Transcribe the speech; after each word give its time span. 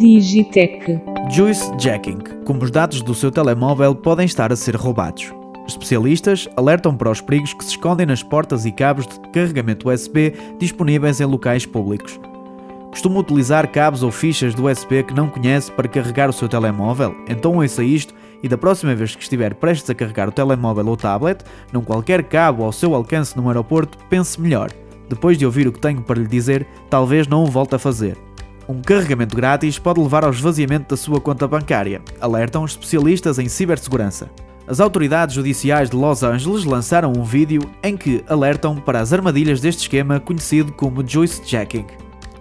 Digitech. 0.00 0.98
Juice 1.30 1.70
Jacking, 1.78 2.20
como 2.46 2.64
os 2.64 2.70
dados 2.70 3.02
do 3.02 3.14
seu 3.14 3.30
telemóvel 3.30 3.94
podem 3.94 4.24
estar 4.24 4.50
a 4.50 4.56
ser 4.56 4.74
roubados. 4.74 5.30
Especialistas 5.68 6.48
alertam 6.56 6.96
para 6.96 7.10
os 7.10 7.20
perigos 7.20 7.52
que 7.52 7.62
se 7.62 7.72
escondem 7.72 8.06
nas 8.06 8.22
portas 8.22 8.64
e 8.64 8.72
cabos 8.72 9.06
de 9.06 9.20
carregamento 9.28 9.90
USB 9.90 10.32
disponíveis 10.58 11.20
em 11.20 11.26
locais 11.26 11.66
públicos. 11.66 12.18
Costuma 12.88 13.20
utilizar 13.20 13.70
cabos 13.70 14.02
ou 14.02 14.10
fichas 14.10 14.54
do 14.54 14.70
USB 14.70 15.02
que 15.02 15.12
não 15.12 15.28
conhece 15.28 15.70
para 15.70 15.86
carregar 15.86 16.30
o 16.30 16.32
seu 16.32 16.48
telemóvel? 16.48 17.14
Então 17.28 17.56
ouça 17.56 17.84
isto 17.84 18.14
e 18.42 18.48
da 18.48 18.56
próxima 18.56 18.94
vez 18.94 19.14
que 19.14 19.22
estiver 19.22 19.52
prestes 19.54 19.90
a 19.90 19.94
carregar 19.94 20.30
o 20.30 20.32
telemóvel 20.32 20.88
ou 20.88 20.96
tablet, 20.96 21.44
num 21.74 21.82
qualquer 21.82 22.22
cabo 22.22 22.64
ao 22.64 22.72
seu 22.72 22.94
alcance 22.94 23.36
no 23.36 23.48
aeroporto, 23.48 23.98
pense 24.08 24.40
melhor. 24.40 24.70
Depois 25.10 25.36
de 25.36 25.44
ouvir 25.44 25.68
o 25.68 25.72
que 25.72 25.78
tenho 25.78 26.00
para 26.00 26.18
lhe 26.18 26.26
dizer, 26.26 26.66
talvez 26.88 27.26
não 27.26 27.44
o 27.44 27.46
volte 27.46 27.74
a 27.74 27.78
fazer. 27.78 28.16
Um 28.70 28.80
carregamento 28.82 29.34
grátis 29.34 29.80
pode 29.80 30.00
levar 30.00 30.22
ao 30.22 30.30
esvaziamento 30.30 30.90
da 30.90 30.96
sua 30.96 31.20
conta 31.20 31.48
bancária, 31.48 32.00
alertam 32.20 32.64
especialistas 32.64 33.36
em 33.40 33.48
cibersegurança. 33.48 34.30
As 34.64 34.78
autoridades 34.78 35.34
judiciais 35.34 35.90
de 35.90 35.96
Los 35.96 36.22
Angeles 36.22 36.64
lançaram 36.64 37.12
um 37.12 37.24
vídeo 37.24 37.68
em 37.82 37.96
que 37.96 38.22
alertam 38.28 38.76
para 38.76 39.00
as 39.00 39.12
armadilhas 39.12 39.60
deste 39.60 39.80
esquema 39.80 40.20
conhecido 40.20 40.70
como 40.70 41.04
Juice 41.04 41.42
Jacking. 41.44 41.84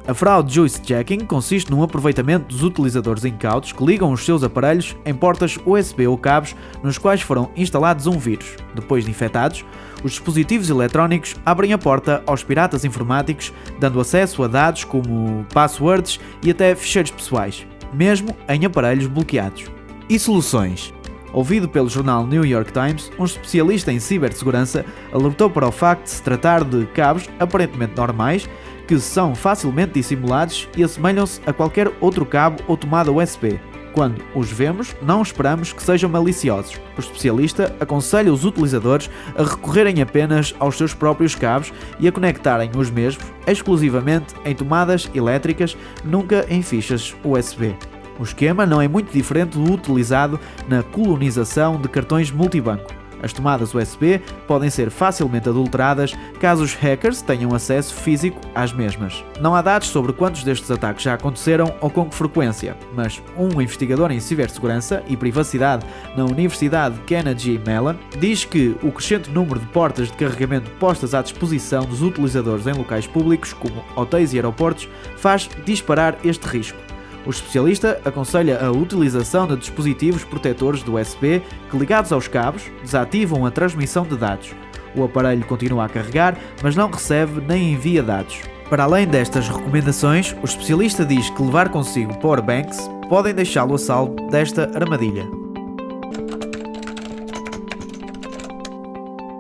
A 0.10 0.14
fraude 0.16 0.52
Juice 0.52 0.82
Jacking 0.84 1.20
consiste 1.20 1.70
num 1.70 1.84
aproveitamento 1.84 2.48
dos 2.48 2.64
utilizadores 2.64 3.26
incautos 3.26 3.72
que 3.72 3.86
ligam 3.86 4.12
os 4.12 4.26
seus 4.26 4.42
aparelhos 4.42 4.96
em 5.06 5.14
portas 5.14 5.60
USB 5.64 6.08
ou 6.08 6.18
cabos 6.18 6.56
nos 6.82 6.98
quais 6.98 7.22
foram 7.22 7.52
instalados 7.56 8.08
um 8.08 8.18
vírus. 8.18 8.56
Depois 8.74 9.06
de 9.06 9.12
infectados, 9.12 9.64
os 10.04 10.14
dispositivos 10.14 10.68
eletrónicos 10.68 11.36
abrem 11.46 11.74
a 11.74 11.78
porta 11.78 12.24
aos 12.26 12.44
piratas 12.44 12.84
informáticos, 12.84 13.54
dando 13.80 14.00
acesso 14.00 14.42
a 14.42 14.48
dados 14.48 14.84
como 14.84 15.46
passwords 15.54 16.20
e 16.42 16.50
até 16.50 16.74
ficheiros 16.74 17.12
pessoais, 17.12 17.68
mesmo 17.94 18.36
em 18.50 18.66
aparelhos 18.66 19.06
bloqueados. 19.06 19.66
E 20.10 20.18
soluções? 20.18 20.92
Ouvido 21.32 21.70
pelo 21.70 21.90
jornal 21.90 22.26
New 22.26 22.44
York 22.44 22.72
Times, 22.72 23.12
um 23.20 23.26
especialista 23.26 23.92
em 23.92 24.00
cibersegurança 24.00 24.86
alertou 25.14 25.50
para 25.50 25.68
o 25.68 25.72
facto 25.72 26.04
de 26.04 26.10
se 26.10 26.24
tratar 26.24 26.64
de 26.64 26.86
cabos 26.88 27.30
aparentemente 27.40 27.96
normais 27.96 28.50
que 28.88 29.00
são 29.00 29.36
facilmente 29.36 29.94
dissimulados 29.94 30.68
e 30.76 30.84
assemelham-se 30.84 31.40
a 31.46 31.54
qualquer 31.54 31.92
outro 32.02 32.26
cabo 32.26 32.64
ou 32.68 32.76
tomada 32.76 33.12
USB. 33.12 33.60
Quando 33.94 34.24
os 34.34 34.52
vemos, 34.52 34.96
não 35.02 35.22
esperamos 35.22 35.74
que 35.74 35.84
sejam 35.84 36.10
maliciosos. 36.10 36.80
O 36.98 37.00
especialista 37.00 37.76
aconselha 37.80 38.34
os 38.34 38.46
utilizadores 38.46 39.10
a 39.38 39.44
recorrerem 39.44 40.02
apenas 40.02 40.56
aos 40.60 40.76
seus 40.76 40.94
próprios 40.94 41.36
cabos 41.36 41.72
e 42.00 42.08
a 42.08 42.12
conectarem 42.12 42.72
os 42.76 42.90
mesmos 42.90 43.26
exclusivamente 43.46 44.34
em 44.44 44.56
tomadas 44.56 45.10
elétricas, 45.14 45.78
nunca 46.04 46.46
em 46.50 46.64
fichas 46.64 47.16
USB. 47.24 47.76
O 48.20 48.24
esquema 48.24 48.66
não 48.66 48.82
é 48.82 48.88
muito 48.88 49.14
diferente 49.14 49.58
do 49.58 49.72
utilizado 49.72 50.38
na 50.68 50.84
colonização 50.84 51.80
de 51.80 51.88
cartões 51.88 52.30
multibanco. 52.30 53.00
As 53.22 53.34
tomadas 53.34 53.74
USB 53.74 54.22
podem 54.48 54.70
ser 54.70 54.90
facilmente 54.90 55.50
adulteradas 55.50 56.14
caso 56.40 56.64
os 56.64 56.74
hackers 56.74 57.22
tenham 57.22 57.54
acesso 57.54 57.94
físico 57.94 58.40
às 58.56 58.72
mesmas. 58.72 59.24
Não 59.42 59.54
há 59.54 59.62
dados 59.62 59.90
sobre 59.90 60.14
quantos 60.14 60.44
destes 60.44 60.72
ataques 60.72 61.04
já 61.04 61.14
aconteceram 61.14 61.74
ou 61.82 61.90
com 61.90 62.06
que 62.06 62.16
frequência, 62.16 62.78
mas 62.96 63.22
um 63.38 63.62
investigador 63.62 64.12
em 64.12 64.20
cibersegurança 64.20 65.04
e 65.08 65.18
privacidade 65.18 65.86
na 66.16 66.26
Universidade 66.26 66.98
Carnegie 67.02 67.62
Mellon 67.66 67.96
diz 68.20 68.46
que 68.46 68.76
o 68.82 68.92
crescente 68.92 69.30
número 69.30 69.60
de 69.60 69.68
portas 69.68 70.08
de 70.08 70.18
carregamento 70.18 70.70
postas 70.72 71.14
à 71.14 71.22
disposição 71.22 71.86
dos 71.86 72.02
utilizadores 72.02 72.68
em 72.68 72.74
locais 72.74 73.06
públicos, 73.06 73.54
como 73.54 73.84
hotéis 73.96 74.34
e 74.34 74.38
aeroportos, 74.38 74.88
faz 75.18 75.50
disparar 75.66 76.18
este 76.24 76.46
risco. 76.48 76.89
O 77.26 77.30
especialista 77.30 78.02
aconselha 78.06 78.60
a 78.66 78.72
utilização 78.72 79.48
de 79.48 79.58
dispositivos 79.58 80.24
protetores 80.24 80.84
do 80.84 80.96
USB 80.96 81.42
que, 81.70 81.78
ligados 81.78 82.12
aos 82.12 82.28
cabos, 82.28 82.64
desativam 82.82 83.46
a 83.46 83.52
transmissão 83.52 84.04
de 84.04 84.16
dados. 84.16 84.56
O 84.96 85.04
aparelho 85.04 85.46
continua 85.46 85.86
a 85.86 85.90
carregar, 85.90 86.38
mas 86.64 86.76
não 86.76 86.90
recebe 86.90 87.42
nem 87.48 87.74
envia 87.74 88.02
dados. 88.02 88.42
Para 88.70 88.84
além 88.84 89.08
destas 89.08 89.48
recomendações, 89.48 90.36
o 90.42 90.46
especialista 90.46 91.04
diz 91.06 91.30
que 91.30 91.42
levar 91.42 91.70
consigo 91.70 92.18
powerbanks 92.20 92.90
podem 93.10 93.34
deixá-lo 93.34 93.76
a 93.76 93.78
salvo 93.78 94.16
desta 94.30 94.72
armadilha. 94.76 95.28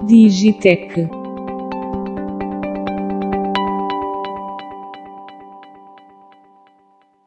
Digitech. 0.08 1.19